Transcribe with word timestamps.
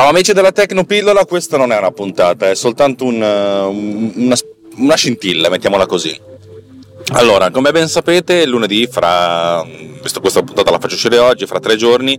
Ciao 0.00 0.08
amici 0.08 0.32
della 0.32 0.50
Tecnopillola, 0.50 1.26
questa 1.26 1.58
non 1.58 1.72
è 1.72 1.76
una 1.76 1.90
puntata, 1.90 2.48
è 2.48 2.54
soltanto 2.54 3.04
un, 3.04 3.20
una, 3.20 4.34
una 4.76 4.94
scintilla, 4.94 5.50
mettiamola 5.50 5.84
così. 5.84 6.18
Allora, 7.12 7.50
come 7.50 7.70
ben 7.70 7.86
sapete, 7.86 8.46
lunedì, 8.46 8.86
fra, 8.90 9.62
visto 10.00 10.20
questa 10.20 10.42
puntata 10.42 10.70
la 10.70 10.78
faccio 10.78 10.94
uscire 10.94 11.18
oggi, 11.18 11.44
fra 11.44 11.60
tre 11.60 11.76
giorni, 11.76 12.18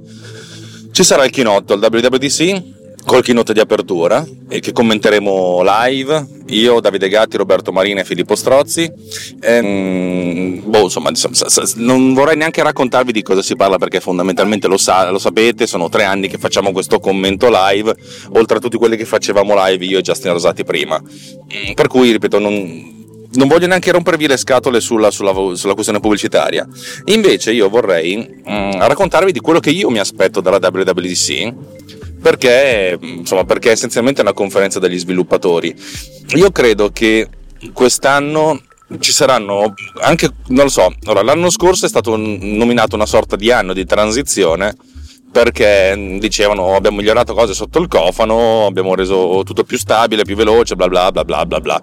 ci 0.92 1.04
sarà 1.04 1.26
il 1.26 1.32
keynote 1.32 1.74
al 1.74 1.80
WWDC 1.80 2.62
col 3.06 3.24
keynote 3.24 3.54
di 3.54 3.60
apertura 3.60 4.26
e 4.48 4.60
che 4.60 4.72
commenteremo 4.72 5.62
live 5.64 6.28
io, 6.48 6.80
Davide 6.80 7.10
Gatti, 7.10 7.38
Roberto 7.38 7.72
Marina 7.72 8.02
e 8.02 8.06
Filippo 8.06 8.36
Strozzi. 8.36 8.92
Ehm, 9.42 10.62
boh, 10.66 10.84
insomma, 10.84 11.12
non 11.76 12.14
vorrei 12.14 12.36
neanche 12.36 12.62
raccontarvi 12.62 13.12
di 13.12 13.22
cosa 13.22 13.42
si 13.42 13.56
parla 13.56 13.78
perché 13.78 14.00
fondamentalmente 14.00 14.68
lo, 14.68 14.78
sa, 14.78 15.10
lo, 15.10 15.20
sapete 15.20 15.68
sono 15.68 15.90
tre 15.90 16.04
anni 16.04 16.28
che 16.28 16.38
facciamo 16.38 16.72
questo 16.72 17.00
commento 17.00 17.50
live. 17.50 17.96
Oltre 18.34 18.58
a 18.58 18.60
tutti 18.60 18.78
quelli 18.78 18.98
che 18.98 19.06
facevamo 19.06 19.54
live 19.66 19.86
io 19.86 20.00
e 20.00 20.02
Justin 20.02 20.34
Rosati 20.34 20.64
prima. 20.64 21.02
Mm, 21.02 21.74
per 21.74 21.88
cui 21.88 22.12
ripeto 22.12 22.40
non 22.40 23.00
non 23.34 23.48
voglio 23.48 23.68
neanche 23.68 23.92
rompervi 23.92 24.28
le 24.28 24.36
scatole 24.36 24.82
sulla, 24.82 25.10
sulla, 25.10 25.34
sulla 25.56 25.74
questione 25.74 26.02
pubblicitaria. 26.02 26.68
Invece 27.06 27.54
io 27.54 27.70
vorrei 27.70 28.18
mm, 28.18 28.72
raccontarvi 28.74 29.32
di 29.32 29.40
quello 29.40 29.60
che 29.60 29.70
io 29.70 29.90
mi 29.90 30.00
aspetto 30.00 30.42
dalla 30.42 30.58
WWDC 30.58 31.54
perché, 32.22 32.98
insomma, 33.02 33.44
perché 33.44 33.72
essenzialmente 33.72 34.20
è 34.22 34.24
una 34.24 34.34
conferenza 34.34 34.80
degli 34.80 35.00
sviluppatori. 35.00 35.76
Io 36.36 36.52
credo 36.52 36.92
che 36.92 37.28
quest'anno 37.74 38.62
ci 39.00 39.12
saranno 39.12 39.74
anche, 40.02 40.30
non 40.48 40.66
lo 40.66 40.70
so, 40.70 40.94
allora, 41.06 41.24
l'anno 41.24 41.50
scorso 41.50 41.86
è 41.86 41.90
stato 41.90 42.16
nominato 42.16 42.96
una 42.96 43.06
sorta 43.06 43.36
di 43.36 43.52
anno 43.52 43.74
di 43.74 43.86
transizione 43.86 44.76
perché 45.32 46.18
dicevano 46.20 46.76
abbiamo 46.76 46.98
migliorato 46.98 47.34
cose 47.34 47.54
sotto 47.54 47.80
il 47.80 47.88
cofano, 47.88 48.66
abbiamo 48.66 48.96
reso 48.96 49.42
tutto 49.46 49.64
più 49.64 49.78
stabile, 49.78 50.24
più 50.24 50.36
veloce, 50.36 50.76
bla 50.76 50.90
bla 50.90 51.10
bla 51.12 51.24
bla 51.24 51.46
bla 51.46 51.60
bla 51.62 51.82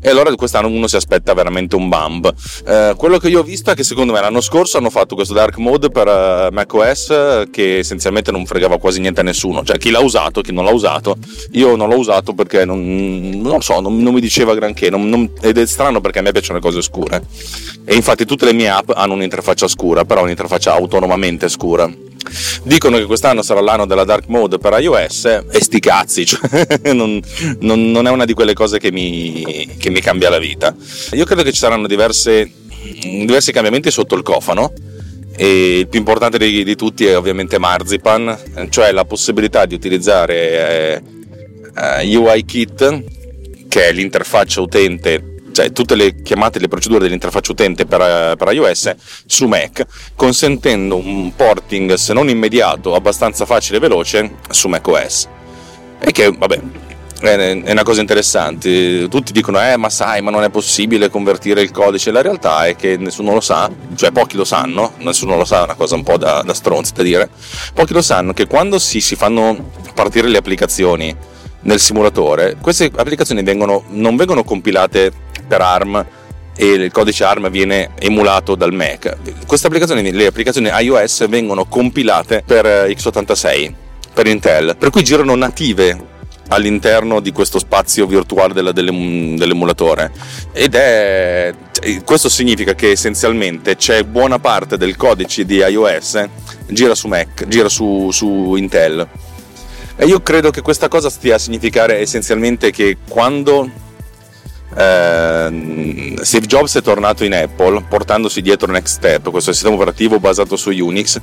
e 0.00 0.08
allora 0.08 0.34
quest'anno 0.34 0.68
uno 0.68 0.86
si 0.86 0.96
aspetta 0.96 1.34
veramente 1.34 1.76
un 1.76 1.88
bump. 1.88 2.32
Eh, 2.66 2.94
quello 2.96 3.18
che 3.18 3.28
io 3.28 3.40
ho 3.40 3.42
visto 3.42 3.70
è 3.70 3.74
che 3.74 3.84
secondo 3.84 4.12
me 4.12 4.20
l'anno 4.20 4.40
scorso 4.40 4.78
hanno 4.78 4.90
fatto 4.90 5.14
questo 5.14 5.34
dark 5.34 5.56
mode 5.58 5.90
per 5.90 6.06
uh, 6.06 6.52
macOS 6.52 7.48
che 7.50 7.78
essenzialmente 7.78 8.30
non 8.30 8.46
fregava 8.46 8.78
quasi 8.78 9.00
niente 9.00 9.20
a 9.20 9.22
nessuno, 9.22 9.62
cioè 9.64 9.78
chi 9.78 9.90
l'ha 9.90 10.00
usato, 10.00 10.40
chi 10.40 10.52
non 10.52 10.64
l'ha 10.64 10.72
usato, 10.72 11.16
io 11.52 11.76
non 11.76 11.88
l'ho 11.88 11.98
usato 11.98 12.32
perché 12.32 12.64
non, 12.64 13.40
non 13.42 13.62
so, 13.62 13.80
non, 13.80 14.02
non, 14.02 14.14
mi 14.14 14.20
diceva 14.20 14.54
granché 14.54 14.90
non, 14.90 15.32
ed 15.40 15.58
è 15.58 15.66
strano 15.66 16.00
perché 16.00 16.20
a 16.20 16.22
me 16.22 16.32
piacciono 16.32 16.58
le 16.58 16.64
cose 16.64 16.82
scure. 16.82 17.22
E 17.84 17.94
infatti 17.94 18.24
tutte 18.24 18.44
le 18.44 18.52
mie 18.52 18.68
app 18.68 18.90
hanno 18.94 19.14
un'interfaccia 19.14 19.68
scura, 19.68 20.04
però 20.04 20.22
un'interfaccia 20.22 20.72
autonomamente 20.72 21.48
scura. 21.48 21.90
Dicono 22.62 22.98
che 22.98 23.06
quest'anno 23.06 23.42
sarà 23.42 23.60
l'anno 23.60 23.86
della 23.86 24.04
dark 24.04 24.28
mode 24.28 24.58
per 24.58 24.78
iOS 24.78 25.24
e 25.24 25.60
sti 25.60 25.80
cazzi, 25.80 26.24
cioè, 26.26 26.92
non, 26.92 27.20
non, 27.60 27.90
non, 27.90 28.06
è 28.06 28.10
una 28.10 28.24
di 28.24 28.34
quelle 28.34 28.52
cose 28.52 28.78
che 28.78 28.92
mi, 28.92 29.74
che 29.78 29.89
mi, 29.90 30.00
cambia 30.00 30.30
la 30.30 30.38
vita. 30.38 30.74
Io 31.12 31.24
credo 31.24 31.42
che 31.42 31.52
ci 31.52 31.58
saranno 31.58 31.86
diverse, 31.86 32.50
diversi 33.02 33.52
cambiamenti 33.52 33.90
sotto 33.90 34.14
il 34.14 34.22
cofano 34.22 34.72
e 35.36 35.80
il 35.80 35.88
più 35.88 35.98
importante 35.98 36.38
di, 36.38 36.64
di, 36.64 36.76
tutti 36.76 37.06
è 37.06 37.16
ovviamente 37.16 37.58
Marzipan, 37.58 38.68
cioè 38.70 38.92
la 38.92 39.04
possibilità 39.04 39.66
di 39.66 39.74
utilizzare 39.74 40.34
eh, 40.34 41.02
eh 42.02 42.16
UI 42.16 42.44
Kit, 42.44 43.04
che 43.68 43.88
è 43.88 43.92
l'interfaccia 43.92 44.60
utente 44.60 45.30
cioè 45.52 45.72
tutte 45.72 45.94
le 45.94 46.22
chiamate 46.22 46.58
le 46.58 46.68
procedure 46.68 47.00
dell'interfaccia 47.00 47.52
utente 47.52 47.84
per, 47.84 48.36
per, 48.36 48.52
iOS 48.52 48.94
su 49.26 49.46
Mac, 49.46 49.84
consentendo 50.14 50.96
un 50.96 51.34
porting 51.34 51.94
se 51.94 52.12
non 52.12 52.28
immediato, 52.28 52.94
abbastanza 52.94 53.44
facile 53.46 53.78
e 53.78 53.80
veloce 53.80 54.36
su 54.50 54.68
macOS. 54.68 55.28
E 55.98 56.12
che, 56.12 56.30
vabbè, 56.30 56.60
è 57.20 57.70
una 57.70 57.82
cosa 57.82 58.00
interessante. 58.00 59.08
Tutti 59.08 59.32
dicono, 59.32 59.60
eh, 59.60 59.76
ma 59.76 59.90
sai, 59.90 60.22
ma 60.22 60.30
non 60.30 60.42
è 60.42 60.50
possibile 60.50 61.10
convertire 61.10 61.60
il 61.60 61.70
codice. 61.70 62.10
La 62.10 62.22
realtà 62.22 62.66
è 62.66 62.76
che 62.76 62.96
nessuno 62.96 63.34
lo 63.34 63.40
sa, 63.40 63.70
cioè 63.94 64.10
pochi 64.10 64.36
lo 64.36 64.44
sanno, 64.44 64.92
nessuno 64.98 65.36
lo 65.36 65.44
sa, 65.44 65.60
è 65.60 65.64
una 65.64 65.74
cosa 65.74 65.94
un 65.94 66.02
po' 66.02 66.16
da, 66.16 66.42
da 66.42 66.54
stronzi 66.54 66.92
da 66.94 67.02
dire. 67.02 67.28
Pochi 67.74 67.92
lo 67.92 68.02
sanno 68.02 68.32
che 68.32 68.46
quando 68.46 68.78
si, 68.78 69.00
si 69.00 69.16
fanno 69.16 69.70
partire 69.94 70.28
le 70.28 70.38
applicazioni 70.38 71.14
nel 71.62 71.78
simulatore, 71.78 72.56
queste 72.60 72.90
applicazioni 72.94 73.42
vengono, 73.42 73.84
non 73.88 74.16
vengono 74.16 74.44
compilate 74.44 75.12
per 75.46 75.60
ARM 75.60 76.06
e 76.56 76.66
il 76.66 76.92
codice 76.92 77.24
ARM 77.24 77.50
viene 77.50 77.90
emulato 77.98 78.54
dal 78.54 78.72
Mac. 78.72 79.16
Queste 79.46 79.66
applicazioni, 79.66 80.10
le 80.10 80.26
applicazioni 80.26 80.68
iOS 80.68 81.28
vengono 81.28 81.66
compilate 81.66 82.42
per 82.46 82.66
eh, 82.66 82.94
x86, 82.96 83.72
per 84.14 84.26
Intel, 84.26 84.76
per 84.78 84.90
cui 84.90 85.02
girano 85.02 85.34
native 85.34 86.09
all'interno 86.50 87.20
di 87.20 87.32
questo 87.32 87.58
spazio 87.58 88.06
virtuale 88.06 88.52
della, 88.52 88.72
dell'emulatore 88.72 90.12
ed 90.52 90.74
è 90.74 91.54
questo 92.04 92.28
significa 92.28 92.74
che 92.74 92.90
essenzialmente 92.90 93.76
c'è 93.76 94.04
buona 94.04 94.38
parte 94.38 94.76
del 94.76 94.96
codice 94.96 95.44
di 95.44 95.56
iOS 95.56 96.28
gira 96.68 96.94
su 96.94 97.08
Mac, 97.08 97.46
gira 97.46 97.68
su, 97.68 98.10
su 98.10 98.54
Intel 98.56 99.08
e 99.96 100.06
io 100.06 100.20
credo 100.20 100.50
che 100.50 100.60
questa 100.60 100.88
cosa 100.88 101.08
stia 101.08 101.36
a 101.36 101.38
significare 101.38 101.98
essenzialmente 101.98 102.70
che 102.70 102.98
quando 103.08 103.70
eh, 104.76 106.14
Steve 106.20 106.46
Jobs 106.46 106.76
è 106.76 106.82
tornato 106.82 107.24
in 107.24 107.34
Apple 107.34 107.84
portandosi 107.88 108.40
dietro 108.40 108.70
Next 108.70 108.96
Step, 108.96 109.30
questo 109.30 109.52
sistema 109.52 109.74
operativo 109.74 110.18
basato 110.20 110.56
su 110.56 110.70
Unix. 110.70 111.20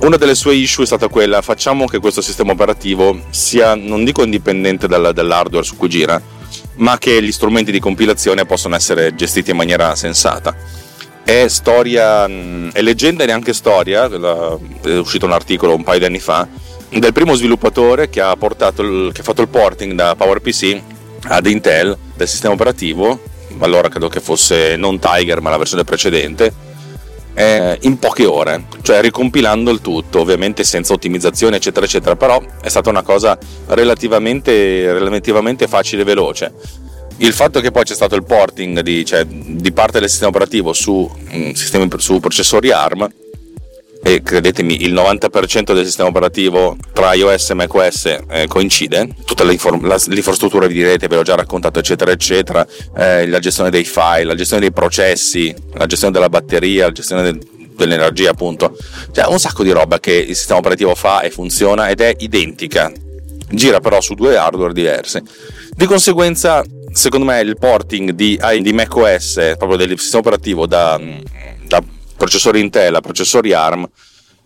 Una 0.00 0.16
delle 0.16 0.36
sue 0.36 0.54
issue 0.54 0.84
è 0.84 0.86
stata 0.86 1.08
quella, 1.08 1.42
facciamo 1.42 1.86
che 1.86 1.98
questo 1.98 2.20
sistema 2.20 2.52
operativo 2.52 3.20
sia, 3.30 3.74
non 3.74 4.04
dico 4.04 4.22
indipendente 4.22 4.86
dal, 4.86 5.12
dall'hardware 5.12 5.64
su 5.64 5.76
cui 5.76 5.88
gira, 5.88 6.22
ma 6.76 6.98
che 6.98 7.20
gli 7.20 7.32
strumenti 7.32 7.72
di 7.72 7.80
compilazione 7.80 8.46
possano 8.46 8.76
essere 8.76 9.16
gestiti 9.16 9.50
in 9.50 9.56
maniera 9.56 9.96
sensata. 9.96 10.54
È 11.24 11.48
storia, 11.48 12.26
è 12.26 12.80
leggenda 12.80 13.24
e 13.24 13.26
neanche 13.26 13.52
storia, 13.52 14.08
è 14.08 14.98
uscito 14.98 15.26
un 15.26 15.32
articolo 15.32 15.74
un 15.74 15.82
paio 15.82 15.98
di 15.98 16.04
anni 16.04 16.20
fa, 16.20 16.46
del 16.90 17.12
primo 17.12 17.34
sviluppatore 17.34 18.08
che 18.08 18.20
ha, 18.20 18.36
il, 18.38 19.10
che 19.12 19.20
ha 19.20 19.24
fatto 19.24 19.42
il 19.42 19.48
porting 19.48 19.94
da 19.94 20.14
PowerPC 20.14 20.80
ad 21.24 21.46
Intel 21.46 21.98
del 22.14 22.28
sistema 22.28 22.54
operativo, 22.54 23.20
allora 23.58 23.88
credo 23.88 24.08
che 24.08 24.20
fosse 24.20 24.76
non 24.76 25.00
Tiger 25.00 25.40
ma 25.40 25.50
la 25.50 25.58
versione 25.58 25.82
precedente, 25.82 26.66
eh, 27.38 27.78
in 27.82 28.00
poche 28.00 28.26
ore, 28.26 28.64
cioè 28.82 29.00
ricompilando 29.00 29.70
il 29.70 29.80
tutto, 29.80 30.18
ovviamente 30.18 30.64
senza 30.64 30.92
ottimizzazione 30.92 31.56
eccetera 31.56 31.86
eccetera, 31.86 32.16
però 32.16 32.42
è 32.60 32.68
stata 32.68 32.90
una 32.90 33.02
cosa 33.02 33.38
relativamente, 33.68 34.92
relativamente 34.92 35.68
facile 35.68 36.02
e 36.02 36.04
veloce. 36.04 36.52
Il 37.18 37.32
fatto 37.32 37.60
che 37.60 37.70
poi 37.70 37.84
c'è 37.84 37.94
stato 37.94 38.16
il 38.16 38.24
porting 38.24 38.80
di, 38.80 39.04
cioè, 39.04 39.24
di 39.24 39.70
parte 39.70 40.00
del 40.00 40.08
sistema 40.08 40.30
operativo 40.30 40.72
su, 40.72 41.08
mm, 41.32 41.50
sistemi, 41.52 41.88
su 41.98 42.18
processori 42.18 42.72
ARM 42.72 43.08
e 44.02 44.22
credetemi 44.22 44.84
il 44.84 44.94
90% 44.94 45.74
del 45.74 45.84
sistema 45.84 46.08
operativo 46.08 46.76
tra 46.92 47.14
iOS 47.14 47.50
e 47.50 47.54
macOS 47.54 48.18
eh, 48.30 48.46
coincide, 48.46 49.08
tutta 49.24 49.44
l'infrastruttura 49.44 50.66
vi 50.66 50.74
direte, 50.74 51.08
ve 51.08 51.16
l'ho 51.16 51.22
già 51.22 51.34
raccontato 51.34 51.78
eccetera 51.78 52.10
eccetera, 52.10 52.66
eh, 52.96 53.26
la 53.26 53.38
gestione 53.38 53.70
dei 53.70 53.84
file, 53.84 54.24
la 54.24 54.34
gestione 54.34 54.62
dei 54.62 54.72
processi, 54.72 55.54
la 55.74 55.86
gestione 55.86 56.12
della 56.12 56.28
batteria, 56.28 56.86
la 56.86 56.92
gestione 56.92 57.22
del, 57.22 57.38
dell'energia 57.76 58.30
appunto, 58.30 58.76
cioè 59.12 59.26
un 59.26 59.38
sacco 59.38 59.62
di 59.62 59.70
roba 59.70 60.00
che 60.00 60.12
il 60.12 60.36
sistema 60.36 60.58
operativo 60.58 60.94
fa 60.94 61.20
e 61.20 61.30
funziona 61.30 61.88
ed 61.88 62.00
è 62.00 62.14
identica, 62.18 62.90
gira 63.50 63.80
però 63.80 64.00
su 64.00 64.14
due 64.14 64.36
hardware 64.36 64.72
diversi. 64.72 65.20
Di 65.70 65.86
conseguenza 65.86 66.64
secondo 66.92 67.26
me 67.26 67.40
il 67.40 67.56
porting 67.56 68.10
di, 68.10 68.40
di 68.60 68.72
macOS, 68.72 69.54
proprio 69.56 69.76
del 69.76 69.98
sistema 69.98 70.20
operativo 70.20 70.66
da, 70.66 70.98
da 70.98 71.57
processori 72.18 72.60
Intel 72.60 72.98
processori 73.00 73.52
ARM 73.52 73.88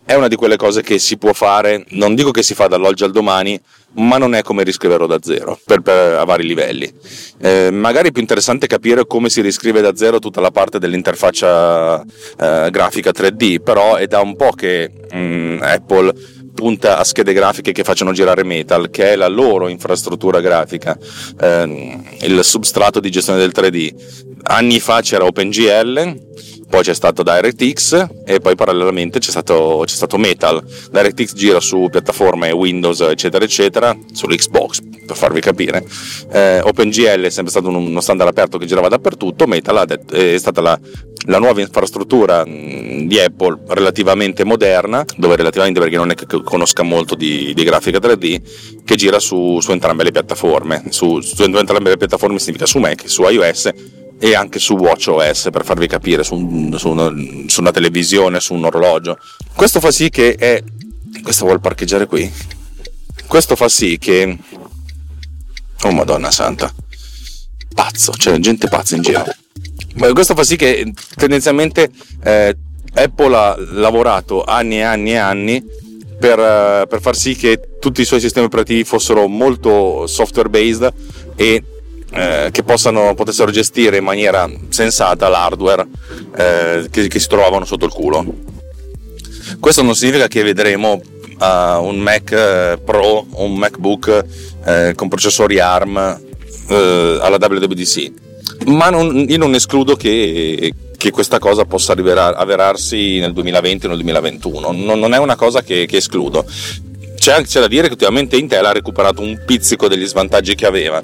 è 0.05 0.13
una 0.15 0.27
di 0.27 0.35
quelle 0.35 0.57
cose 0.57 0.81
che 0.81 0.99
si 0.99 1.17
può 1.17 1.31
fare, 1.31 1.85
non 1.91 2.13
dico 2.13 2.31
che 2.31 2.43
si 2.43 2.53
fa 2.53 2.67
dall'oggi 2.67 3.05
al 3.05 3.11
domani, 3.11 3.59
ma 3.93 4.17
non 4.17 4.35
è 4.35 4.41
come 4.41 4.63
riscriverlo 4.63 5.07
da 5.07 5.17
zero 5.21 5.57
per, 5.65 5.79
per 5.79 6.15
a 6.15 6.25
vari 6.25 6.45
livelli. 6.45 6.91
Eh, 7.39 7.69
magari 7.71 8.09
è 8.09 8.11
più 8.11 8.21
interessante 8.21 8.67
capire 8.67 9.07
come 9.07 9.29
si 9.29 9.39
riscrive 9.39 9.79
da 9.79 9.95
zero 9.95 10.19
tutta 10.19 10.41
la 10.41 10.51
parte 10.51 10.77
dell'interfaccia 10.77 12.01
eh, 12.01 12.69
grafica 12.69 13.11
3D, 13.11 13.61
però 13.61 13.95
è 13.95 14.07
da 14.07 14.19
un 14.19 14.35
po' 14.35 14.51
che 14.51 14.91
mh, 15.09 15.17
mm, 15.17 15.61
Apple 15.61 16.13
punta 16.53 16.97
a 16.97 17.03
schede 17.05 17.31
grafiche 17.31 17.71
che 17.71 17.83
facciano 17.83 18.11
girare 18.11 18.43
Metal, 18.43 18.89
che 18.89 19.13
è 19.13 19.15
la 19.15 19.29
loro 19.29 19.69
infrastruttura 19.69 20.41
grafica, 20.41 20.97
eh, 21.39 21.99
il 22.21 22.43
substrato 22.43 22.99
di 22.99 23.09
gestione 23.09 23.39
del 23.39 23.53
3D. 23.55 24.31
Anni 24.43 24.81
fa 24.81 24.99
c'era 24.99 25.23
OpenGL 25.23 26.31
poi 26.73 26.81
c'è 26.81 26.95
stato 26.95 27.21
DirectX 27.21 28.07
e 28.25 28.39
poi 28.39 28.55
parallelamente 28.55 29.19
c'è 29.19 29.29
stato, 29.29 29.83
c'è 29.85 29.93
stato 29.93 30.17
Metal. 30.17 30.59
DirectX 30.89 31.33
gira 31.35 31.59
su 31.59 31.87
piattaforme 31.91 32.49
Windows 32.49 32.99
eccetera 33.01 33.45
eccetera, 33.45 33.95
sull'Xbox 34.11 34.79
per 35.05 35.15
farvi 35.15 35.39
capire. 35.39 35.85
Eh, 36.31 36.61
OpenGL 36.61 37.25
è 37.25 37.29
sempre 37.29 37.51
stato 37.51 37.67
uno 37.67 38.01
standard 38.01 38.27
aperto 38.31 38.57
che 38.57 38.65
girava 38.65 38.87
dappertutto, 38.87 39.45
Metal 39.45 39.87
è 40.09 40.37
stata 40.39 40.61
la, 40.61 40.79
la 41.27 41.37
nuova 41.37 41.61
infrastruttura 41.61 42.43
di 42.43 43.19
Apple 43.19 43.59
relativamente 43.67 44.43
moderna, 44.43 45.05
dove 45.15 45.35
relativamente 45.35 45.79
perché 45.79 45.97
non 45.97 46.09
è 46.09 46.15
che 46.15 46.25
conosca 46.25 46.81
molto 46.81 47.13
di, 47.13 47.53
di 47.53 47.63
grafica 47.63 47.99
3D, 47.99 48.81
che 48.83 48.95
gira 48.95 49.19
su, 49.19 49.59
su 49.59 49.71
entrambe 49.71 50.05
le 50.05 50.11
piattaforme. 50.11 50.85
Su, 50.89 51.19
su, 51.19 51.43
entrambe 51.43 51.89
le 51.89 51.97
piattaforme 51.97 52.39
significa 52.39 52.65
su 52.65 52.79
Mac, 52.79 53.07
su 53.07 53.21
iOS 53.29 54.01
e 54.23 54.35
anche 54.35 54.57
su 54.57 54.75
WatchOS 54.75 55.49
per 55.51 55.65
farvi 55.65 55.85
capire, 55.85 56.23
su, 56.23 56.73
su, 56.77 56.87
una, 56.87 57.11
su 57.47 57.59
una 57.59 57.71
televisione, 57.71 58.39
su 58.39 58.53
un 58.53 58.63
orologio. 58.63 59.17
Questo 59.53 59.81
fa 59.81 59.91
sì 59.91 60.09
che 60.09 60.35
è... 60.35 60.63
Questo 61.21 61.43
vuol 61.43 61.59
parcheggiare 61.59 62.05
qui? 62.05 62.31
Questo 63.27 63.57
fa 63.57 63.67
sì 63.67 63.97
che... 63.97 64.37
Oh 65.81 65.91
madonna 65.91 66.31
santa. 66.31 66.73
Pazzo, 67.75 68.11
c'è 68.11 68.37
gente 68.37 68.69
pazza 68.69 68.95
in 68.95 69.01
giro. 69.01 69.25
Questo 70.13 70.35
fa 70.35 70.45
sì 70.45 70.55
che 70.55 70.93
tendenzialmente 71.15 71.91
eh, 72.23 72.55
Apple 72.93 73.35
ha 73.35 73.57
lavorato 73.57 74.45
anni 74.45 74.77
e 74.77 74.83
anni 74.83 75.11
e 75.11 75.17
anni 75.17 75.65
per, 76.17 76.39
eh, 76.39 76.85
per, 76.87 77.01
far 77.01 77.17
sì 77.17 77.35
che 77.35 77.59
tutti 77.77 77.99
i 77.99 78.05
suoi 78.05 78.21
sistemi 78.21 78.45
operativi 78.45 78.85
fossero 78.85 79.27
molto 79.27 80.07
software 80.07 80.47
based 80.47 80.93
e 81.35 81.61
eh, 82.13 82.49
che 82.51 82.63
possano, 82.63 83.13
potessero 83.15 83.51
gestire 83.51 83.97
in 83.97 84.03
maniera 84.03 84.49
sensata 84.69 85.27
l'hardware 85.27 85.87
eh, 86.35 86.87
che, 86.89 87.07
che, 87.07 87.19
si 87.19 87.27
trovavano 87.27 87.65
sotto 87.65 87.85
il 87.85 87.91
culo. 87.91 88.25
Questo 89.59 89.81
non 89.81 89.95
significa 89.95 90.27
che 90.27 90.43
vedremo 90.43 90.93
uh, 90.93 91.83
un 91.83 91.97
Mac 91.99 92.31
eh, 92.31 92.79
Pro 92.83 93.25
o 93.29 93.43
un 93.43 93.55
MacBook 93.55 94.25
eh, 94.65 94.93
con 94.95 95.07
processori 95.07 95.59
ARM 95.59 96.21
alla 96.67 97.37
WWDC 97.39 98.11
ma 98.65 98.89
non, 98.89 99.25
io 99.27 99.37
non 99.37 99.53
escludo 99.53 99.95
che, 99.95 100.73
che, 100.97 101.11
questa 101.11 101.39
cosa 101.39 101.65
possa 101.65 101.93
avverarsi 101.93 103.19
nel 103.19 103.33
2020 103.33 103.85
o 103.85 103.89
nel 103.89 103.97
2021, 103.97 104.71
non, 104.71 104.99
non 104.99 105.13
è 105.13 105.17
una 105.17 105.35
cosa 105.35 105.61
che, 105.61 105.85
che 105.85 105.97
escludo. 105.97 106.45
C'è, 107.23 107.41
c'è, 107.43 107.61
da 107.61 107.67
dire 107.69 107.83
che 107.87 107.93
ultimamente 107.93 108.35
Intel 108.35 108.65
ha 108.65 108.73
recuperato 108.73 109.21
un 109.21 109.41
pizzico 109.45 109.87
degli 109.87 110.05
svantaggi 110.05 110.55
che 110.55 110.65
aveva. 110.65 111.01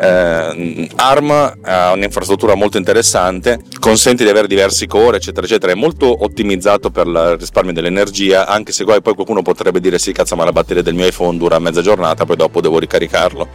Eh, 0.00 0.88
ARM 0.94 1.58
ha 1.62 1.90
un'infrastruttura 1.90 2.54
molto 2.54 2.78
interessante, 2.78 3.58
consente 3.80 4.22
di 4.22 4.30
avere 4.30 4.46
diversi 4.46 4.86
core, 4.86 5.16
eccetera, 5.16 5.44
eccetera. 5.44 5.72
È 5.72 5.74
molto 5.74 6.22
ottimizzato 6.22 6.90
per 6.90 7.08
il 7.08 7.36
risparmio 7.40 7.72
dell'energia, 7.72 8.46
anche 8.46 8.70
se 8.70 8.84
poi 8.84 9.00
qualcuno 9.02 9.42
potrebbe 9.42 9.80
dire: 9.80 9.98
Sì, 9.98 10.12
cazzo, 10.12 10.36
ma 10.36 10.44
la 10.44 10.52
batteria 10.52 10.84
del 10.84 10.94
mio 10.94 11.06
iPhone 11.06 11.38
dura 11.38 11.58
mezza 11.58 11.82
giornata, 11.82 12.24
poi 12.24 12.36
dopo 12.36 12.60
devo 12.60 12.78
ricaricarlo 12.78 13.48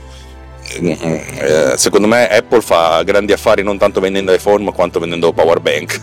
eh, 0.65 1.73
secondo 1.77 2.07
me 2.07 2.27
Apple 2.27 2.61
fa 2.61 3.03
grandi 3.03 3.31
affari 3.31 3.63
non 3.63 3.77
tanto 3.77 3.99
vendendo 3.99 4.33
iPhone 4.33 4.63
ma 4.65 4.71
quanto 4.71 4.99
vendendo 4.99 5.31
power 5.31 5.61
bank. 5.61 6.01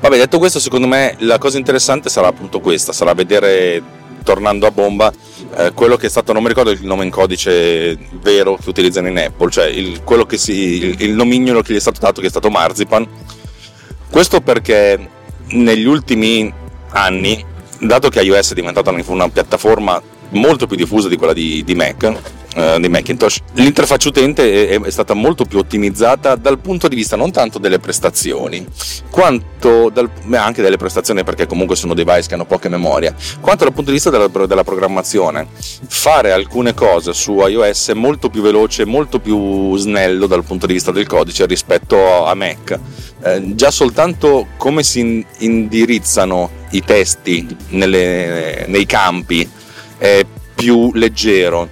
Vabbè, 0.00 0.16
detto 0.16 0.38
questo, 0.38 0.58
secondo 0.60 0.86
me 0.86 1.14
la 1.18 1.38
cosa 1.38 1.58
interessante 1.58 2.08
sarà 2.08 2.28
appunto 2.28 2.60
questa, 2.60 2.92
sarà 2.92 3.12
vedere, 3.12 3.82
tornando 4.22 4.66
a 4.66 4.70
bomba, 4.70 5.12
eh, 5.56 5.72
quello 5.72 5.96
che 5.96 6.06
è 6.06 6.10
stato, 6.10 6.32
non 6.32 6.42
mi 6.42 6.48
ricordo 6.48 6.70
il 6.70 6.84
nome 6.84 7.04
in 7.04 7.10
codice 7.10 7.96
vero 8.20 8.56
che 8.56 8.68
utilizzano 8.68 9.08
in 9.08 9.18
Apple, 9.18 9.50
cioè 9.50 9.66
il, 9.66 10.02
si, 10.34 10.52
il, 10.52 10.96
il 11.02 11.12
nomignolo 11.12 11.62
che 11.62 11.72
gli 11.72 11.76
è 11.76 11.80
stato 11.80 12.00
dato, 12.00 12.20
che 12.20 12.26
è 12.26 12.30
stato 12.30 12.50
Marzipan. 12.50 13.06
Questo 14.10 14.40
perché 14.40 15.08
negli 15.48 15.86
ultimi 15.86 16.52
anni, 16.90 17.44
dato 17.78 18.08
che 18.08 18.20
iOS 18.20 18.52
è 18.52 18.54
diventata 18.54 18.90
una 18.90 19.28
piattaforma 19.28 20.00
molto 20.30 20.66
più 20.66 20.76
diffusa 20.76 21.08
di 21.08 21.16
quella 21.16 21.32
di, 21.32 21.62
di 21.64 21.74
Mac, 21.74 22.38
uh, 22.56 22.80
di 22.80 22.88
Macintosh, 22.88 23.38
l'interfaccia 23.54 24.08
utente 24.08 24.68
è, 24.68 24.80
è, 24.80 24.90
stata 24.90 25.14
molto 25.14 25.44
più 25.44 25.58
ottimizzata 25.58 26.34
dal 26.36 26.58
punto 26.58 26.88
di 26.88 26.96
vista 26.96 27.16
non 27.16 27.30
tanto 27.30 27.58
delle 27.58 27.78
prestazioni, 27.78 28.66
quanto 29.10 29.90
dal, 29.90 30.10
anche 30.32 30.62
delle 30.62 30.76
prestazioni 30.76 31.24
perché 31.24 31.46
comunque 31.46 31.76
sono 31.76 31.94
device 31.94 32.28
che 32.28 32.34
hanno 32.34 32.46
poca 32.46 32.68
memoria, 32.68 33.14
quanto 33.40 33.64
dal 33.64 33.72
punto 33.72 33.90
di 33.90 33.96
vista 33.96 34.10
della, 34.10 34.28
della 34.46 34.64
programmazione. 34.64 35.46
Fare 35.86 36.32
alcune 36.32 36.74
cose 36.74 37.12
su 37.12 37.38
iOS 37.40 37.90
è 37.90 37.94
molto 37.94 38.30
più 38.30 38.42
veloce, 38.42 38.84
molto 38.84 39.18
più 39.18 39.76
snello 39.76 40.26
dal 40.26 40.44
punto 40.44 40.66
di 40.66 40.72
vista 40.72 40.92
del 40.92 41.06
codice 41.06 41.46
rispetto 41.46 42.24
a 42.24 42.34
Mac. 42.34 42.78
Eh, 43.22 43.54
già 43.54 43.70
soltanto 43.70 44.48
come 44.56 44.82
si 44.82 45.24
indirizzano 45.38 46.50
i 46.70 46.82
testi 46.82 47.46
nelle, 47.70 48.64
nei 48.66 48.86
campi 48.86 49.48
è 49.98 50.24
più 50.54 50.90
leggero, 50.94 51.68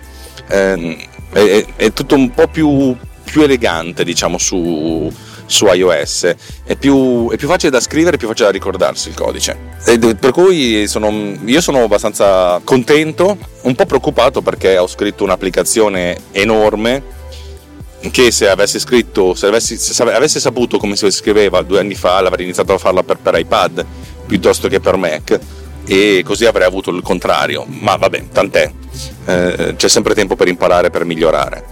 è, 0.49 1.07
è, 1.33 1.65
è 1.77 1.93
tutto 1.93 2.15
un 2.15 2.31
po' 2.31 2.49
più, 2.49 2.97
più 3.25 3.43
elegante 3.43 4.05
diciamo 4.05 4.39
su, 4.39 5.13
su 5.47 5.67
iOS. 5.67 6.35
È 6.65 6.77
più, 6.77 7.31
è 7.31 7.37
più, 7.37 7.47
facile 7.47 7.71
da 7.71 7.81
scrivere 7.81 8.17
più 8.17 8.27
facile 8.27 8.47
da 8.47 8.53
ricordarsi 8.53 9.09
il 9.09 9.15
codice. 9.15 9.57
E 9.85 9.99
per 9.99 10.33
cui 10.33 10.87
sono, 10.89 11.35
io 11.45 11.61
sono 11.61 11.83
abbastanza 11.83 12.61
contento 12.65 13.37
un 13.63 13.75
po' 13.75 13.87
preoccupato 13.87 14.43
perché 14.43 14.79
ho 14.79 14.87
scritto 14.87 15.25
un'applicazione 15.25 16.17
enorme 16.33 17.17
che 18.13 18.31
se 18.31 18.49
avessi 18.49 18.79
scritto 18.79 19.35
se 19.35 19.47
avessi, 19.49 19.77
se 19.77 20.01
avessi 20.05 20.39
saputo 20.39 20.79
come 20.79 20.95
si 20.95 21.11
scriveva 21.11 21.63
due 21.63 21.81
anni 21.81 21.97
fa 21.97 22.21
l'avrei 22.21 22.45
iniziato 22.45 22.73
a 22.73 22.79
farla 22.79 23.03
per, 23.03 23.17
per 23.17 23.37
iPad 23.37 23.85
piuttosto 24.25 24.69
che 24.69 24.79
per 24.79 24.97
Mac 24.97 25.41
e 25.89 26.23
così 26.23 26.45
avrei 26.45 26.67
avuto 26.67 26.91
il 26.91 27.01
contrario, 27.01 27.65
ma 27.67 27.97
vabbè, 27.97 28.29
tant'è, 28.31 28.71
eh, 29.29 29.75
c'è 29.77 29.89
sempre 29.89 30.15
tempo 30.15 30.35
per 30.35 30.49
imparare, 30.49 30.91
per 30.91 31.05
migliorare. 31.05 31.65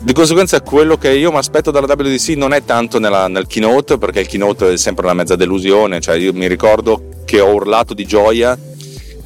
Di 0.00 0.12
conseguenza 0.12 0.60
quello 0.60 0.98
che 0.98 1.10
io 1.12 1.30
mi 1.30 1.38
aspetto 1.38 1.70
dalla 1.70 1.86
WDC 1.86 2.30
non 2.30 2.52
è 2.52 2.64
tanto 2.64 2.98
nella, 2.98 3.28
nel 3.28 3.46
keynote, 3.46 3.96
perché 3.96 4.20
il 4.20 4.26
keynote 4.26 4.72
è 4.72 4.76
sempre 4.76 5.04
una 5.06 5.14
mezza 5.14 5.36
delusione, 5.36 6.00
cioè 6.00 6.16
io 6.16 6.32
mi 6.34 6.46
ricordo 6.46 7.22
che 7.24 7.40
ho 7.40 7.52
urlato 7.54 7.94
di 7.94 8.04
gioia 8.04 8.58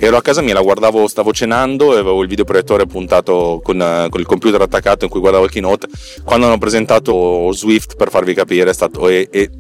ero 0.00 0.17
a 0.17 0.23
casa 0.23 0.43
mia, 0.43 0.55
la 0.55 0.61
guardavo, 0.61 1.08
stavo 1.08 1.32
cenando 1.32 1.96
e 1.96 1.99
avevo 1.99 2.23
il 2.23 2.29
videoproiettore 2.29 2.87
puntato 2.87 3.61
con, 3.64 4.06
con, 4.08 4.20
il 4.20 4.26
computer 4.26 4.61
attaccato 4.61 5.05
in 5.05 5.11
cui 5.11 5.19
guardavo 5.19 5.44
il 5.44 5.50
keynote. 5.50 5.88
Quando 6.23 6.46
hanno 6.46 6.58
presentato 6.58 7.50
Swift, 7.50 7.96
per 7.96 8.08
farvi 8.08 8.32
capire, 8.32 8.70
è 8.70 8.73
stato, 8.75 9.08
e, 9.08 9.29
e 9.32 9.50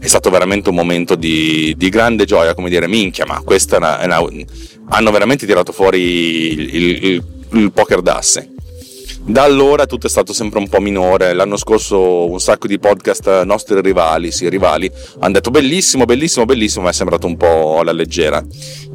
è 0.00 0.06
stato 0.08 0.28
veramente 0.30 0.70
un 0.70 0.74
momento 0.74 1.14
di, 1.14 1.74
di 1.76 1.88
grande 1.88 2.24
gioia, 2.24 2.54
come 2.54 2.68
dire, 2.68 2.88
minchia, 2.88 3.24
ma 3.26 3.40
questa 3.44 3.76
è 3.76 3.78
una, 3.78 4.00
è 4.00 4.06
una, 4.06 4.18
hanno 4.88 5.10
veramente 5.12 5.46
tirato 5.46 5.70
fuori 5.70 6.00
il, 6.00 6.74
il, 6.74 7.04
il, 7.04 7.24
il 7.52 7.72
poker 7.72 8.00
d'asse. 8.00 8.54
Da 9.22 9.42
allora 9.42 9.86
tutto 9.86 10.06
è 10.06 10.10
stato 10.10 10.32
sempre 10.32 10.58
un 10.58 10.68
po' 10.68 10.80
minore. 10.80 11.34
L'anno 11.34 11.56
scorso 11.56 12.28
un 12.28 12.40
sacco 12.40 12.66
di 12.66 12.78
podcast 12.78 13.42
nostri 13.42 13.80
rivali, 13.80 14.32
sì, 14.32 14.48
rivali, 14.48 14.90
hanno 15.20 15.34
detto 15.34 15.50
bellissimo, 15.50 16.04
bellissimo, 16.04 16.46
bellissimo, 16.46 16.84
ma 16.84 16.90
è 16.90 16.94
sembrato 16.94 17.26
un 17.26 17.36
po' 17.36 17.78
alla 17.80 17.92
leggera. 17.92 18.44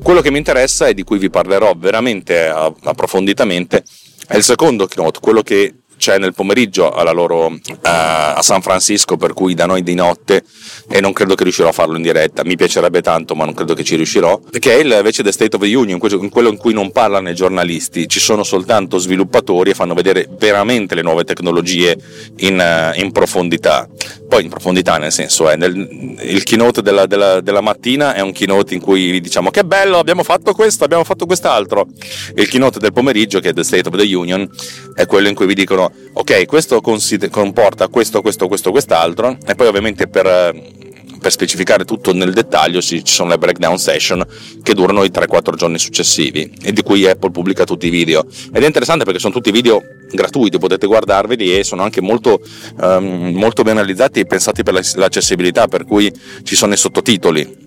Quello 0.02 0.22
che 0.22 0.32
mi 0.32 0.40
interessa 0.40 0.88
e 0.88 0.94
di 0.94 1.04
cui 1.04 1.20
vi 1.20 1.30
parlerò 1.30 1.74
veramente 1.78 2.48
approfonditamente 2.48 3.84
è 4.28 4.36
il 4.36 4.44
secondo 4.44 4.88
keynote, 4.88 5.20
quello 5.22 5.42
che 5.42 5.76
c'è 5.98 6.18
nel 6.18 6.34
pomeriggio 6.34 6.92
loro, 7.14 7.46
uh, 7.48 7.60
a 7.82 8.42
San 8.42 8.62
Francisco, 8.62 9.18
per 9.18 9.34
cui 9.34 9.54
da 9.54 9.66
noi 9.66 9.84
di 9.84 9.94
notte, 9.94 10.44
e 10.88 11.02
non 11.02 11.14
credo 11.14 11.36
che 11.36 11.44
riuscirò 11.44 11.70
a 11.70 11.72
farlo 11.72 11.96
in 11.98 12.02
diretta. 12.02 12.44
Mi 12.44 12.56
piacerebbe 12.56 13.02
tanto, 13.02 13.36
ma 13.36 13.46
non 13.46 13.54
credo 13.54 13.74
che 13.74 13.84
ci 13.84 13.96
riuscirò. 13.96 14.40
Che 14.50 14.78
è 14.78 14.82
invece 14.84 15.24
The 15.24 15.32
State 15.32 15.56
of 15.56 15.62
the 15.62 15.74
Union, 15.74 16.00
quello 16.00 16.50
in 16.50 16.58
cui 16.58 16.74
non 16.74 16.92
parlano 16.92 17.30
i 17.30 17.36
giornalisti, 17.36 18.08
ci 18.08 18.20
sono 18.20 18.44
soltanto 18.44 18.98
sviluppatori 18.98 19.72
e 19.72 19.74
fanno 19.74 19.94
vedere 19.94 20.28
veramente 20.38 20.96
le 20.96 21.02
nuove 21.02 21.24
tecnologie 21.24 21.98
in, 22.38 22.60
uh, 22.60 23.00
in 23.00 23.12
profondità. 23.12 23.88
Poi 24.28 24.44
in 24.44 24.50
profondità, 24.50 24.98
nel 24.98 25.12
senso, 25.12 25.50
è 25.50 25.56
nel, 25.56 26.18
il 26.22 26.44
keynote 26.44 26.82
della, 26.82 27.06
della, 27.06 27.42
della, 27.42 27.62
mattina 27.62 28.14
è 28.14 28.22
un 28.22 28.32
keynote 28.32 28.74
in 28.74 28.82
cui 28.82 29.20
diciamo 29.22 29.50
che 29.50 29.64
bello, 29.64 29.98
abbiamo 29.98 30.24
fatto 30.24 30.54
questo, 30.54 30.84
abbiamo 30.84 31.04
fatto 31.04 31.26
quest'altro. 31.26 31.88
Il 32.36 32.48
keynote 32.48 32.80
del 32.80 32.94
pomeriggio, 32.94 33.40
che 33.40 33.50
è 33.50 33.54
The 33.54 33.64
State 33.64 33.88
of 33.88 33.98
the 33.98 34.16
Union, 34.16 34.50
è 34.94 35.06
quello 35.06 35.28
in 35.28 35.36
cui 35.36 35.46
vi 35.46 35.56
dicono 35.56 35.92
ok, 36.14 36.46
questo 36.46 36.82
comporta 36.82 37.88
questo, 37.88 38.22
questo, 38.22 38.48
questo, 38.48 38.72
quest'altro, 38.72 39.38
e 39.46 39.56
poi 39.56 39.68
ovviamente 39.68 40.08
per, 40.08 40.84
per 41.26 41.34
specificare 41.34 41.86
tutto 41.86 42.14
nel 42.14 42.34
dettaglio 42.34 42.82
ci 42.82 43.02
sono 43.04 43.30
le 43.30 43.40
breakdown 43.40 43.80
session 43.80 44.24
che 44.62 44.76
durano 44.76 45.04
i 45.04 45.10
3-4 45.10 45.56
giorni 45.56 45.80
successivi 45.80 46.54
e 46.62 46.72
di 46.72 46.84
cui 46.84 47.08
Apple 47.08 47.32
pubblica 47.32 47.64
tutti 47.64 47.88
i 47.88 47.90
video. 47.90 48.28
Ed 48.54 48.62
è 48.62 48.66
interessante 48.68 49.06
perché 49.06 49.18
sono 49.18 49.34
tutti 49.34 49.50
video 49.50 49.82
gratuiti, 50.12 50.60
potete 50.60 50.86
guardarveli 50.86 51.58
e 51.58 51.64
sono 51.64 51.82
anche 51.82 52.00
molto, 52.00 52.40
um, 52.80 53.32
molto 53.34 53.64
ben 53.64 53.74
realizzati 53.74 54.20
e 54.20 54.28
pensati 54.28 54.62
per 54.62 54.76
l'accessibilità, 54.76 55.68
per 55.68 55.86
cui 55.86 56.14
ci 56.44 56.56
sono 56.56 56.74
i 56.74 56.78
sottotitoli 56.78 57.65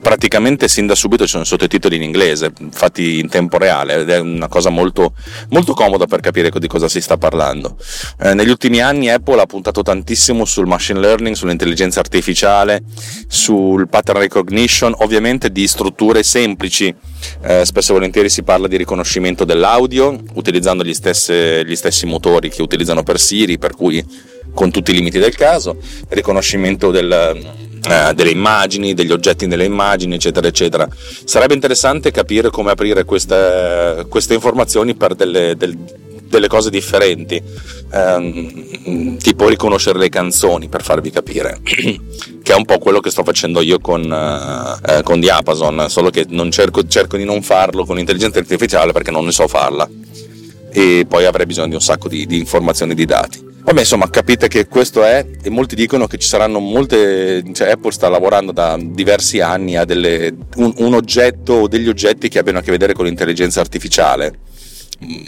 praticamente 0.00 0.68
sin 0.68 0.86
da 0.86 0.94
subito 0.94 1.24
ci 1.24 1.30
sono 1.30 1.44
sottotitoli 1.44 1.96
in 1.96 2.02
inglese, 2.02 2.52
fatti 2.70 3.18
in 3.18 3.28
tempo 3.28 3.58
reale, 3.58 4.00
ed 4.00 4.10
è 4.10 4.18
una 4.18 4.48
cosa 4.48 4.70
molto, 4.70 5.12
molto 5.50 5.74
comoda 5.74 6.06
per 6.06 6.20
capire 6.20 6.50
di 6.50 6.66
cosa 6.66 6.88
si 6.88 7.00
sta 7.00 7.16
parlando. 7.16 7.76
Eh, 8.20 8.34
negli 8.34 8.48
ultimi 8.50 8.80
anni 8.80 9.08
Apple 9.10 9.40
ha 9.40 9.46
puntato 9.46 9.82
tantissimo 9.82 10.44
sul 10.44 10.66
machine 10.66 10.98
learning, 10.98 11.34
sull'intelligenza 11.34 12.00
artificiale, 12.00 12.82
sul 13.28 13.88
pattern 13.88 14.18
recognition, 14.20 14.94
ovviamente 14.98 15.50
di 15.50 15.66
strutture 15.66 16.22
semplici. 16.22 16.94
Eh, 17.42 17.64
spesso 17.64 17.90
e 17.90 17.94
volentieri 17.94 18.28
si 18.28 18.42
parla 18.42 18.68
di 18.68 18.76
riconoscimento 18.76 19.44
dell'audio 19.44 20.18
utilizzando 20.34 20.84
gli, 20.84 20.94
stesse, 20.94 21.64
gli 21.64 21.74
stessi 21.74 22.06
motori 22.06 22.48
che 22.48 22.62
utilizzano 22.62 23.02
per 23.02 23.18
Siri, 23.18 23.58
per 23.58 23.74
cui 23.74 24.04
con 24.54 24.70
tutti 24.70 24.90
i 24.90 24.94
limiti 24.94 25.18
del 25.18 25.34
caso, 25.34 25.76
riconoscimento 26.08 26.90
del, 26.90 27.67
eh, 27.88 28.14
delle 28.14 28.30
immagini, 28.30 28.94
degli 28.94 29.12
oggetti 29.12 29.46
nelle 29.46 29.64
immagini, 29.64 30.14
eccetera, 30.14 30.46
eccetera. 30.46 30.88
Sarebbe 31.24 31.54
interessante 31.54 32.10
capire 32.10 32.50
come 32.50 32.70
aprire 32.70 33.04
queste, 33.04 34.06
queste 34.08 34.34
informazioni 34.34 34.94
per 34.94 35.14
delle, 35.14 35.56
del, 35.56 35.76
delle 36.28 36.48
cose 36.48 36.70
differenti, 36.70 37.42
ehm, 37.92 39.16
tipo 39.18 39.48
riconoscere 39.48 39.98
le 39.98 40.08
canzoni 40.08 40.68
per 40.68 40.82
farvi 40.82 41.10
capire, 41.10 41.60
che 41.64 42.52
è 42.52 42.54
un 42.54 42.64
po' 42.64 42.78
quello 42.78 43.00
che 43.00 43.10
sto 43.10 43.24
facendo 43.24 43.60
io 43.60 43.80
con, 43.80 44.02
eh, 44.02 45.02
con 45.02 45.20
Diapason, 45.20 45.86
solo 45.88 46.10
che 46.10 46.26
cerco, 46.50 46.86
cerco, 46.86 47.16
di 47.16 47.24
non 47.24 47.42
farlo 47.42 47.84
con 47.84 47.96
l'intelligenza 47.96 48.38
artificiale 48.38 48.92
perché 48.92 49.10
non 49.10 49.24
ne 49.24 49.32
so 49.32 49.48
farla 49.48 49.88
e 50.70 51.06
poi 51.08 51.24
avrei 51.24 51.46
bisogno 51.46 51.68
di 51.68 51.74
un 51.74 51.80
sacco 51.80 52.08
di, 52.08 52.26
di 52.26 52.38
informazioni 52.38 52.94
di 52.94 53.04
dati. 53.04 53.47
Vabbè, 53.68 53.80
insomma, 53.80 54.08
capite 54.08 54.48
che 54.48 54.66
questo 54.66 55.04
è, 55.04 55.26
e 55.42 55.50
molti 55.50 55.74
dicono 55.74 56.06
che 56.06 56.16
ci 56.16 56.26
saranno 56.26 56.58
molte, 56.58 57.44
cioè 57.52 57.72
Apple 57.72 57.92
sta 57.92 58.08
lavorando 58.08 58.50
da 58.50 58.78
diversi 58.80 59.40
anni 59.40 59.76
a 59.76 59.84
delle, 59.84 60.34
un, 60.56 60.72
un 60.78 60.94
oggetto 60.94 61.52
o 61.52 61.68
degli 61.68 61.86
oggetti 61.86 62.30
che 62.30 62.38
abbiano 62.38 62.60
a 62.60 62.62
che 62.62 62.70
vedere 62.70 62.94
con 62.94 63.04
l'intelligenza 63.04 63.60
artificiale. 63.60 64.38
Mm, 65.04 65.22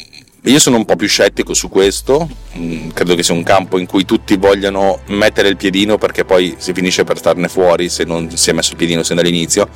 io 0.44 0.58
sono 0.58 0.78
un 0.78 0.86
po' 0.86 0.96
più 0.96 1.06
scettico 1.06 1.52
su 1.52 1.68
questo, 1.68 2.26
mm, 2.56 2.92
credo 2.94 3.14
che 3.14 3.22
sia 3.22 3.34
un 3.34 3.42
campo 3.42 3.76
in 3.76 3.84
cui 3.84 4.06
tutti 4.06 4.34
vogliano 4.36 5.00
mettere 5.08 5.48
il 5.48 5.58
piedino 5.58 5.98
perché 5.98 6.24
poi 6.24 6.54
si 6.56 6.72
finisce 6.72 7.04
per 7.04 7.18
starne 7.18 7.48
fuori 7.48 7.90
se 7.90 8.04
non 8.04 8.34
si 8.34 8.48
è 8.48 8.54
messo 8.54 8.70
il 8.70 8.78
piedino 8.78 9.02
sin 9.02 9.16
dall'inizio, 9.16 9.68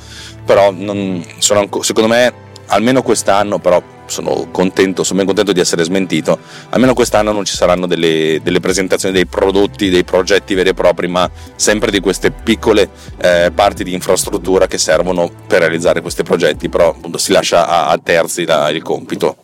però 0.43 0.71
non, 0.71 1.23
sono, 1.37 1.69
secondo 1.81 2.09
me 2.09 2.33
almeno 2.65 3.03
quest'anno 3.03 3.59
però 3.59 3.79
sono 4.07 4.47
contento, 4.51 5.03
sono 5.03 5.17
ben 5.17 5.27
contento 5.27 5.51
di 5.51 5.59
essere 5.59 5.83
smentito. 5.83 6.39
Almeno 6.69 6.93
quest'anno 6.93 7.31
non 7.31 7.45
ci 7.45 7.55
saranno 7.55 7.87
delle, 7.87 8.39
delle 8.43 8.59
presentazioni 8.59 9.13
dei 9.13 9.25
prodotti, 9.25 9.89
dei 9.89 10.03
progetti 10.03 10.53
veri 10.53 10.69
e 10.69 10.73
propri, 10.73 11.07
ma 11.07 11.29
sempre 11.55 11.91
di 11.91 11.99
queste 11.99 12.31
piccole 12.31 12.89
eh, 13.21 13.51
parti 13.53 13.83
di 13.83 13.93
infrastruttura 13.93 14.67
che 14.67 14.77
servono 14.77 15.31
per 15.47 15.59
realizzare 15.59 16.01
questi 16.01 16.23
progetti, 16.23 16.69
però 16.69 16.89
appunto 16.89 17.17
si 17.17 17.31
lascia 17.31 17.67
a, 17.67 17.87
a 17.87 17.97
terzi 17.97 18.45
la, 18.45 18.69
il 18.69 18.81
compito. 18.81 19.37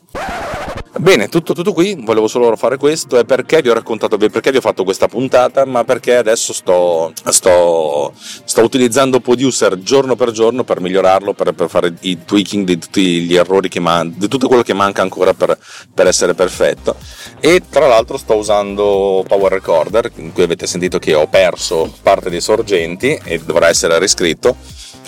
Bene, 0.98 1.30
tutto, 1.30 1.54
tutto, 1.54 1.72
qui, 1.72 1.96
volevo 2.04 2.28
solo 2.28 2.54
fare 2.58 2.76
questo 2.76 3.18
e 3.18 3.24
perché 3.24 3.62
vi 3.62 3.70
ho 3.70 3.74
raccontato, 3.74 4.18
perché 4.18 4.52
vi 4.52 4.58
ho 4.58 4.62
fatto 4.62 4.84
questa 4.84 5.08
puntata, 5.08 5.64
ma 5.66 5.86
perché 5.86 6.18
adesso 6.18 6.52
sto, 6.52 7.14
sto, 7.30 8.12
sto 8.14 8.62
utilizzando 8.62 9.22
Producer 9.22 9.80
giorno 9.80 10.18
per 10.18 10.32
giorno 10.32 10.66
per 10.66 10.82
migliorarlo, 10.82 11.32
per, 11.32 11.54
per, 11.54 11.70
fare 11.70 11.94
i 12.02 12.26
tweaking 12.26 12.66
di 12.66 12.78
tutti 12.78 13.22
gli 13.22 13.36
errori 13.36 13.70
che 13.70 13.80
man- 13.80 14.14
di 14.18 14.28
tutto 14.28 14.50
quello 14.50 14.64
che 14.64 14.74
manca 14.74 15.02
ancora 15.02 15.34
per, 15.34 15.58
per 15.94 16.08
essere 16.08 16.34
perfetto. 16.34 16.98
E 17.40 17.64
tra 17.70 17.88
l'altro 17.88 18.18
sto 18.18 18.36
usando 18.36 19.24
Power 19.26 19.54
Recorder, 19.54 20.12
in 20.16 20.34
cui 20.34 20.44
avete 20.44 20.68
sentito 20.68 21.00
che 21.00 21.14
ho 21.14 21.26
perso 21.28 21.92
parte 22.04 22.30
dei 22.30 22.42
sorgenti 22.42 23.18
e 23.24 23.40
dovrà 23.40 23.70
essere 23.70 23.98
riscritto. 23.98 24.58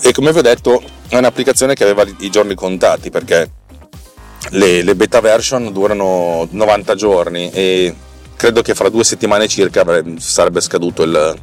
E 0.01 0.13
come 0.13 0.31
vi 0.31 0.39
ho 0.39 0.41
detto, 0.43 0.81
è 1.09 1.17
un'applicazione 1.17 1.75
che 1.75 1.83
aveva 1.83 2.05
i 2.19 2.29
giorni 2.29 2.55
contati 2.55 3.09
perché 3.09 3.49
le, 4.51 4.81
le, 4.81 4.95
beta 4.95 5.19
version 5.21 5.71
durano 5.71 6.47
90 6.49 6.95
giorni 6.95 7.49
e 7.51 7.95
credo 8.35 8.61
che 8.61 8.75
fra 8.75 8.89
due 8.89 9.03
settimane 9.03 9.47
circa 9.47 9.85
sarebbe 10.17 10.59
scaduto 10.59 11.03
il, 11.03 11.35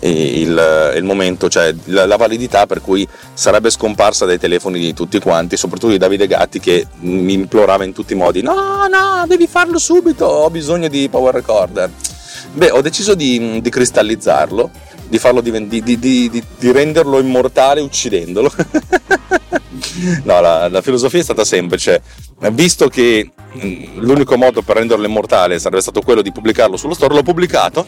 il, 0.00 0.92
il 0.96 1.04
momento, 1.04 1.48
cioè 1.48 1.74
la, 1.84 2.04
la, 2.04 2.16
validità 2.16 2.66
per 2.66 2.82
cui 2.82 3.08
sarebbe 3.32 3.70
scomparsa 3.70 4.26
dai 4.26 4.38
telefoni 4.38 4.78
di 4.78 4.92
tutti 4.92 5.18
quanti, 5.20 5.56
soprattutto 5.56 5.92
di 5.92 5.98
Davide 5.98 6.26
Gatti 6.26 6.60
che 6.60 6.86
mi 7.00 7.32
implorava 7.32 7.84
in 7.84 7.94
tutti 7.94 8.12
i 8.12 8.16
modi, 8.16 8.42
no, 8.42 8.52
no, 8.52 9.24
devi 9.26 9.46
farlo 9.46 9.78
subito, 9.78 10.26
ho 10.26 10.50
bisogno 10.50 10.88
di 10.88 11.08
Power 11.08 11.34
Recorder. 11.34 11.90
Beh, 12.52 12.70
ho 12.70 12.82
deciso 12.82 13.14
di, 13.14 13.60
di 13.62 13.70
cristallizzarlo, 13.70 14.70
di, 15.08 15.18
farlo, 15.18 15.40
di, 15.40 15.66
di, 15.82 15.98
di 15.98 16.72
renderlo 16.72 17.18
immortale 17.20 17.80
uccidendolo. 17.80 18.52
no, 20.24 20.40
la, 20.40 20.68
la, 20.68 20.82
filosofia 20.82 21.20
è 21.20 21.22
stata 21.22 21.44
semplice. 21.44 22.02
Visto 22.52 22.88
che 22.88 23.30
l'unico 23.96 24.36
modo 24.36 24.62
per 24.62 24.76
renderlo 24.76 25.06
immortale 25.06 25.58
sarebbe 25.58 25.82
stato 25.82 26.00
quello 26.00 26.22
di 26.22 26.32
pubblicarlo 26.32 26.76
sullo 26.76 26.94
store, 26.94 27.14
l'ho 27.14 27.22
pubblicato. 27.22 27.86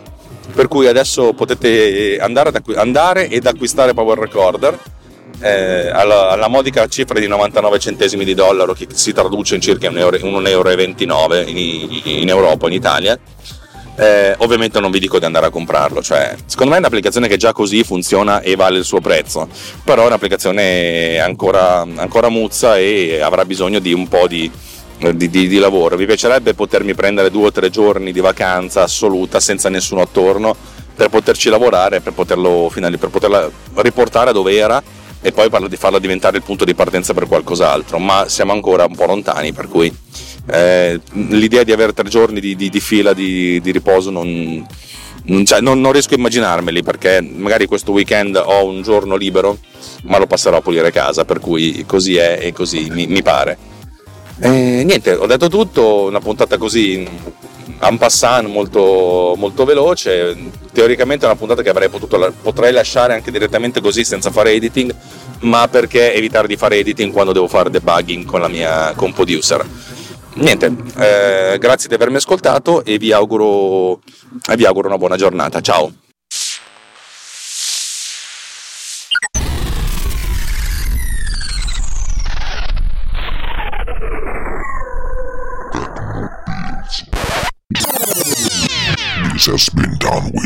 Per 0.54 0.68
cui 0.68 0.86
adesso 0.86 1.32
potete 1.32 2.18
andare, 2.18 2.50
ad, 2.50 2.62
andare 2.76 3.28
ed 3.28 3.46
acquistare 3.46 3.92
Power 3.94 4.18
Recorder 4.18 4.78
eh, 5.40 5.90
alla, 5.90 6.30
alla, 6.30 6.48
modica 6.48 6.86
cifra 6.86 7.18
di 7.18 7.26
99 7.26 7.78
centesimi 7.78 8.24
di 8.24 8.32
dollaro, 8.32 8.72
che 8.72 8.86
si 8.92 9.12
traduce 9.12 9.56
in 9.56 9.60
circa 9.60 9.90
1,29 9.90 10.46
euro 10.46 10.70
in, 11.40 11.56
in 12.04 12.28
Europa, 12.28 12.66
in 12.68 12.72
Italia 12.72 13.18
eh, 13.96 14.34
ovviamente 14.38 14.78
non 14.78 14.90
vi 14.90 14.98
dico 14.98 15.18
di 15.18 15.24
andare 15.24 15.46
a 15.46 15.50
comprarlo, 15.50 16.02
cioè, 16.02 16.34
secondo 16.44 16.70
me 16.70 16.76
è 16.76 16.80
un'applicazione 16.80 17.28
che 17.28 17.36
già 17.36 17.52
così 17.52 17.82
funziona 17.82 18.40
e 18.40 18.54
vale 18.54 18.78
il 18.78 18.84
suo 18.84 19.00
prezzo, 19.00 19.48
però 19.84 20.02
è 20.04 20.06
un'applicazione 20.06 21.18
ancora, 21.18 21.80
ancora 21.80 22.28
muzza 22.28 22.76
e 22.76 23.20
avrà 23.20 23.44
bisogno 23.44 23.78
di 23.78 23.94
un 23.94 24.06
po' 24.06 24.26
di, 24.26 24.50
di, 24.98 25.30
di, 25.30 25.48
di, 25.48 25.58
lavoro. 25.58 25.96
Mi 25.96 26.04
piacerebbe 26.04 26.52
potermi 26.54 26.94
prendere 26.94 27.30
due 27.30 27.46
o 27.46 27.52
tre 27.52 27.70
giorni 27.70 28.12
di 28.12 28.20
vacanza 28.20 28.82
assoluta 28.82 29.40
senza 29.40 29.70
nessuno 29.70 30.02
attorno 30.02 30.54
per 30.94 31.08
poterci 31.08 31.48
lavorare, 31.48 32.00
per, 32.00 32.12
poterlo, 32.12 32.70
per 32.72 33.10
poterla 33.10 33.50
riportare 33.76 34.32
dove 34.32 34.54
era 34.56 34.82
e 35.20 35.32
poi 35.32 35.48
farla 35.76 35.98
diventare 35.98 36.36
il 36.36 36.42
punto 36.42 36.64
di 36.64 36.74
partenza 36.74 37.14
per 37.14 37.26
qualcos'altro, 37.26 37.98
ma 37.98 38.28
siamo 38.28 38.52
ancora 38.52 38.84
un 38.84 38.94
po' 38.94 39.06
lontani, 39.06 39.52
per 39.52 39.68
cui 39.68 39.92
eh, 40.48 41.00
l'idea 41.12 41.64
di 41.64 41.72
avere 41.72 41.92
tre 41.92 42.08
giorni 42.08 42.40
di, 42.40 42.54
di, 42.54 42.70
di 42.70 42.80
fila 42.80 43.12
di, 43.12 43.60
di 43.60 43.72
riposo 43.72 44.10
non, 44.10 44.64
non, 45.24 45.44
non, 45.60 45.80
non, 45.80 45.92
riesco 45.92 46.14
a 46.14 46.18
immaginarmeli 46.18 46.82
perché 46.82 47.20
magari 47.20 47.66
questo 47.66 47.92
weekend 47.92 48.36
ho 48.36 48.64
un 48.64 48.82
giorno 48.82 49.16
libero 49.16 49.58
ma 50.04 50.18
lo 50.18 50.26
passerò 50.26 50.58
a 50.58 50.60
pulire 50.60 50.92
casa 50.92 51.24
per 51.24 51.40
cui 51.40 51.84
così 51.86 52.16
è 52.16 52.38
e 52.40 52.52
così 52.52 52.88
mi, 52.90 53.06
mi 53.06 53.22
pare. 53.22 53.74
E, 54.38 54.82
niente 54.84 55.12
ho 55.12 55.26
detto 55.26 55.48
tutto 55.48 56.04
una 56.04 56.20
puntata 56.20 56.58
così 56.58 57.08
en 57.80 57.98
passant 57.98 58.48
molto, 58.48 59.34
molto 59.36 59.64
veloce. 59.64 60.36
Teoricamente 60.72 61.24
è 61.24 61.28
una 61.28 61.38
puntata 61.38 61.62
che 61.62 61.70
avrei 61.70 61.88
potuto 61.88 62.32
potrei 62.40 62.72
lasciare 62.72 63.14
anche 63.14 63.32
direttamente 63.32 63.80
così 63.80 64.04
senza 64.04 64.30
fare 64.30 64.52
editing 64.52 64.94
ma 65.40 65.68
perché 65.68 66.14
evitare 66.14 66.46
di 66.46 66.56
fare 66.56 66.78
editing 66.78 67.12
quando 67.12 67.32
devo 67.32 67.48
fare 67.48 67.68
debugging 67.68 68.24
con 68.24 68.40
la 68.40 68.48
mia 68.48 68.92
con 68.94 69.12
producer 69.12 69.64
niente, 70.36 70.74
eh, 70.98 71.58
grazie 71.58 71.88
di 71.88 71.94
avermi 71.94 72.16
ascoltato 72.16 72.84
e 72.84 72.98
vi 72.98 73.12
auguro, 73.12 74.00
vi 74.54 74.64
auguro 74.64 74.88
una 74.88 74.98
buona 74.98 75.16
giornata. 75.16 75.60
Ciao. 75.60 75.92
Has 89.48 89.68
been 89.70 89.96
done 89.98 90.32
with 90.34 90.45